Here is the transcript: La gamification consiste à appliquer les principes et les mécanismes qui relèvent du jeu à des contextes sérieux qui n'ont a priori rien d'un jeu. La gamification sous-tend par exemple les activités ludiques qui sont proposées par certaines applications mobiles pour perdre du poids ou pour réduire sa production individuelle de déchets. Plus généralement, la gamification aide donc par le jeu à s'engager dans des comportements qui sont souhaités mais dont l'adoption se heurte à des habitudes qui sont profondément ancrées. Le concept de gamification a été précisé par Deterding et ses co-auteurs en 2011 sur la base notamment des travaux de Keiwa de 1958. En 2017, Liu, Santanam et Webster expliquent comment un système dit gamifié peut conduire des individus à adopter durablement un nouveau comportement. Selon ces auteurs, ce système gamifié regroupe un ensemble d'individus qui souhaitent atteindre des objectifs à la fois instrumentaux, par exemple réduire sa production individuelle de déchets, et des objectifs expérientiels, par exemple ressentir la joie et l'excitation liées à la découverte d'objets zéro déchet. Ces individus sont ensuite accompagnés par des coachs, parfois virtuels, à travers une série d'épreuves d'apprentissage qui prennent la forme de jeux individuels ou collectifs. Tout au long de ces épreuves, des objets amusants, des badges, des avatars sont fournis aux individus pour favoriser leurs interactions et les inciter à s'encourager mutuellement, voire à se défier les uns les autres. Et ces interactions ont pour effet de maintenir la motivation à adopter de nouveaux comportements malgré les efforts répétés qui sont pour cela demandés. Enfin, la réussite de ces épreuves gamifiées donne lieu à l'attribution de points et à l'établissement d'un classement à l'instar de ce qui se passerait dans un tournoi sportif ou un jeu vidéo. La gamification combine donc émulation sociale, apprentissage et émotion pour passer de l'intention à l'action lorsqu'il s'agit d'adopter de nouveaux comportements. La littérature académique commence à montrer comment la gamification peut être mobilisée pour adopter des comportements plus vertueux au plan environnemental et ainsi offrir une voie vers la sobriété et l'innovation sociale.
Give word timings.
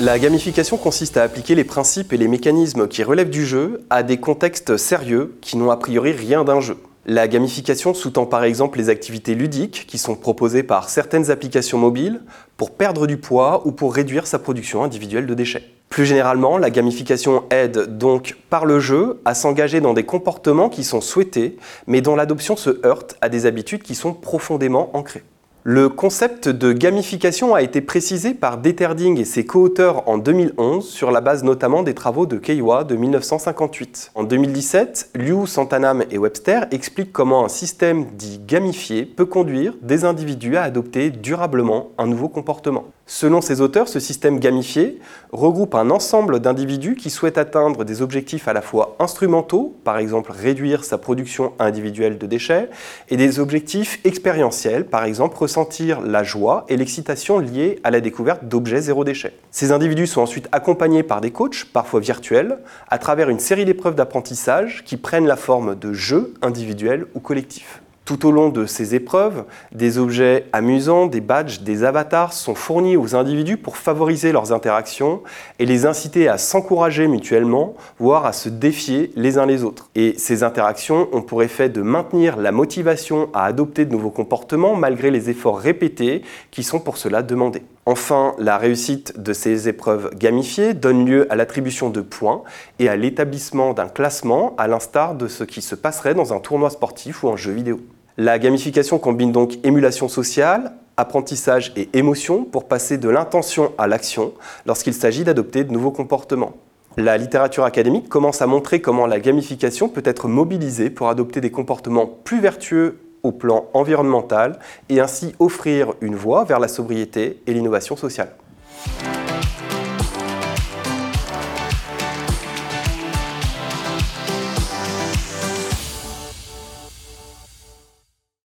La 0.00 0.20
gamification 0.20 0.76
consiste 0.76 1.16
à 1.16 1.24
appliquer 1.24 1.56
les 1.56 1.64
principes 1.64 2.12
et 2.12 2.16
les 2.16 2.28
mécanismes 2.28 2.86
qui 2.86 3.02
relèvent 3.02 3.30
du 3.30 3.44
jeu 3.44 3.80
à 3.90 4.04
des 4.04 4.18
contextes 4.18 4.76
sérieux 4.76 5.36
qui 5.40 5.56
n'ont 5.56 5.72
a 5.72 5.76
priori 5.76 6.12
rien 6.12 6.44
d'un 6.44 6.60
jeu. 6.60 6.76
La 7.04 7.26
gamification 7.26 7.94
sous-tend 7.94 8.24
par 8.24 8.44
exemple 8.44 8.78
les 8.78 8.90
activités 8.90 9.34
ludiques 9.34 9.86
qui 9.88 9.98
sont 9.98 10.14
proposées 10.14 10.62
par 10.62 10.88
certaines 10.88 11.32
applications 11.32 11.78
mobiles 11.78 12.20
pour 12.56 12.70
perdre 12.70 13.08
du 13.08 13.16
poids 13.16 13.66
ou 13.66 13.72
pour 13.72 13.92
réduire 13.92 14.28
sa 14.28 14.38
production 14.38 14.84
individuelle 14.84 15.26
de 15.26 15.34
déchets. 15.34 15.64
Plus 15.88 16.06
généralement, 16.06 16.58
la 16.58 16.70
gamification 16.70 17.42
aide 17.50 17.98
donc 17.98 18.36
par 18.50 18.66
le 18.66 18.78
jeu 18.78 19.20
à 19.24 19.34
s'engager 19.34 19.80
dans 19.80 19.94
des 19.94 20.04
comportements 20.04 20.68
qui 20.68 20.84
sont 20.84 21.00
souhaités 21.00 21.56
mais 21.88 22.02
dont 22.02 22.14
l'adoption 22.14 22.54
se 22.54 22.86
heurte 22.86 23.16
à 23.20 23.28
des 23.28 23.46
habitudes 23.46 23.82
qui 23.82 23.96
sont 23.96 24.14
profondément 24.14 24.96
ancrées. 24.96 25.24
Le 25.70 25.90
concept 25.90 26.48
de 26.48 26.72
gamification 26.72 27.54
a 27.54 27.60
été 27.60 27.82
précisé 27.82 28.32
par 28.32 28.56
Deterding 28.56 29.20
et 29.20 29.26
ses 29.26 29.44
co-auteurs 29.44 30.08
en 30.08 30.16
2011 30.16 30.88
sur 30.88 31.10
la 31.10 31.20
base 31.20 31.44
notamment 31.44 31.82
des 31.82 31.92
travaux 31.92 32.24
de 32.24 32.38
Keiwa 32.38 32.84
de 32.84 32.96
1958. 32.96 34.12
En 34.14 34.22
2017, 34.22 35.10
Liu, 35.14 35.46
Santanam 35.46 36.04
et 36.10 36.16
Webster 36.16 36.64
expliquent 36.70 37.12
comment 37.12 37.44
un 37.44 37.50
système 37.50 38.06
dit 38.16 38.40
gamifié 38.46 39.04
peut 39.04 39.26
conduire 39.26 39.74
des 39.82 40.06
individus 40.06 40.56
à 40.56 40.62
adopter 40.62 41.10
durablement 41.10 41.90
un 41.98 42.06
nouveau 42.06 42.30
comportement. 42.30 42.86
Selon 43.04 43.42
ces 43.42 43.60
auteurs, 43.60 43.88
ce 43.88 44.00
système 44.00 44.38
gamifié 44.38 44.98
regroupe 45.32 45.74
un 45.74 45.90
ensemble 45.90 46.40
d'individus 46.40 46.94
qui 46.94 47.10
souhaitent 47.10 47.38
atteindre 47.38 47.84
des 47.84 48.00
objectifs 48.00 48.48
à 48.48 48.54
la 48.54 48.62
fois 48.62 48.96
instrumentaux, 48.98 49.76
par 49.84 49.98
exemple 49.98 50.32
réduire 50.32 50.84
sa 50.84 50.96
production 50.96 51.52
individuelle 51.58 52.16
de 52.16 52.26
déchets, 52.26 52.70
et 53.10 53.18
des 53.18 53.38
objectifs 53.38 54.00
expérientiels, 54.04 54.86
par 54.86 55.04
exemple 55.04 55.36
ressentir 55.36 55.57
la 56.04 56.22
joie 56.22 56.64
et 56.68 56.76
l'excitation 56.76 57.38
liées 57.38 57.80
à 57.84 57.90
la 57.90 58.00
découverte 58.00 58.44
d'objets 58.44 58.82
zéro 58.82 59.04
déchet. 59.04 59.32
Ces 59.50 59.72
individus 59.72 60.06
sont 60.06 60.20
ensuite 60.20 60.48
accompagnés 60.52 61.02
par 61.02 61.20
des 61.20 61.30
coachs, 61.30 61.64
parfois 61.72 62.00
virtuels, 62.00 62.58
à 62.88 62.98
travers 62.98 63.28
une 63.28 63.38
série 63.38 63.64
d'épreuves 63.64 63.94
d'apprentissage 63.94 64.84
qui 64.84 64.96
prennent 64.96 65.26
la 65.26 65.36
forme 65.36 65.74
de 65.74 65.92
jeux 65.92 66.34
individuels 66.42 67.06
ou 67.14 67.20
collectifs. 67.20 67.82
Tout 68.08 68.24
au 68.24 68.30
long 68.30 68.48
de 68.48 68.64
ces 68.64 68.94
épreuves, 68.94 69.44
des 69.70 69.98
objets 69.98 70.46
amusants, 70.54 71.04
des 71.04 71.20
badges, 71.20 71.60
des 71.60 71.84
avatars 71.84 72.32
sont 72.32 72.54
fournis 72.54 72.96
aux 72.96 73.14
individus 73.14 73.58
pour 73.58 73.76
favoriser 73.76 74.32
leurs 74.32 74.50
interactions 74.50 75.20
et 75.58 75.66
les 75.66 75.84
inciter 75.84 76.26
à 76.26 76.38
s'encourager 76.38 77.06
mutuellement, 77.06 77.74
voire 77.98 78.24
à 78.24 78.32
se 78.32 78.48
défier 78.48 79.10
les 79.14 79.36
uns 79.36 79.44
les 79.44 79.62
autres. 79.62 79.90
Et 79.94 80.14
ces 80.16 80.42
interactions 80.42 81.10
ont 81.12 81.20
pour 81.20 81.42
effet 81.42 81.68
de 81.68 81.82
maintenir 81.82 82.38
la 82.38 82.50
motivation 82.50 83.28
à 83.34 83.44
adopter 83.44 83.84
de 83.84 83.92
nouveaux 83.92 84.08
comportements 84.08 84.74
malgré 84.74 85.10
les 85.10 85.28
efforts 85.28 85.58
répétés 85.58 86.22
qui 86.50 86.62
sont 86.62 86.80
pour 86.80 86.96
cela 86.96 87.22
demandés. 87.22 87.62
Enfin, 87.84 88.34
la 88.38 88.56
réussite 88.56 89.20
de 89.20 89.34
ces 89.34 89.68
épreuves 89.68 90.14
gamifiées 90.16 90.72
donne 90.72 91.04
lieu 91.04 91.30
à 91.30 91.36
l'attribution 91.36 91.90
de 91.90 92.00
points 92.00 92.42
et 92.78 92.88
à 92.88 92.96
l'établissement 92.96 93.74
d'un 93.74 93.88
classement 93.88 94.54
à 94.56 94.66
l'instar 94.66 95.14
de 95.14 95.28
ce 95.28 95.44
qui 95.44 95.60
se 95.60 95.74
passerait 95.74 96.14
dans 96.14 96.32
un 96.32 96.40
tournoi 96.40 96.70
sportif 96.70 97.22
ou 97.22 97.28
un 97.28 97.36
jeu 97.36 97.52
vidéo. 97.52 97.78
La 98.20 98.40
gamification 98.40 98.98
combine 98.98 99.30
donc 99.30 99.64
émulation 99.64 100.08
sociale, 100.08 100.72
apprentissage 100.96 101.72
et 101.76 101.88
émotion 101.92 102.42
pour 102.42 102.66
passer 102.66 102.98
de 102.98 103.08
l'intention 103.08 103.70
à 103.78 103.86
l'action 103.86 104.34
lorsqu'il 104.66 104.92
s'agit 104.92 105.22
d'adopter 105.22 105.62
de 105.62 105.72
nouveaux 105.72 105.92
comportements. 105.92 106.54
La 106.96 107.16
littérature 107.16 107.62
académique 107.62 108.08
commence 108.08 108.42
à 108.42 108.48
montrer 108.48 108.80
comment 108.80 109.06
la 109.06 109.20
gamification 109.20 109.88
peut 109.88 110.02
être 110.04 110.26
mobilisée 110.26 110.90
pour 110.90 111.08
adopter 111.08 111.40
des 111.40 111.52
comportements 111.52 112.06
plus 112.24 112.40
vertueux 112.40 112.98
au 113.22 113.30
plan 113.30 113.66
environnemental 113.72 114.58
et 114.88 114.98
ainsi 114.98 115.36
offrir 115.38 115.94
une 116.00 116.16
voie 116.16 116.42
vers 116.42 116.58
la 116.58 116.66
sobriété 116.66 117.40
et 117.46 117.54
l'innovation 117.54 117.94
sociale. 117.94 118.30